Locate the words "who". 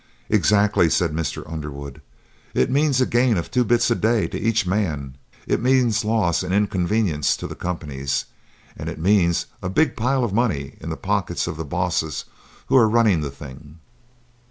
12.65-12.75